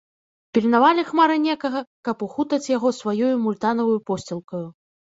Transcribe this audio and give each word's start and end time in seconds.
Пільнавалі 0.57 1.01
хмары 1.09 1.35
некага, 1.43 1.79
каб 2.09 2.17
ухутаць 2.31 2.63
яго 2.77 2.95
сваёю 3.03 3.33
мультановаю 3.47 3.97
посцілкаю. 4.13 4.69